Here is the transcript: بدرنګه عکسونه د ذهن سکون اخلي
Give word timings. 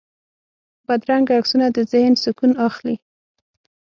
بدرنګه 0.87 1.33
عکسونه 1.39 1.67
د 1.71 1.77
ذهن 1.91 2.13
سکون 2.23 2.51
اخلي 2.67 2.95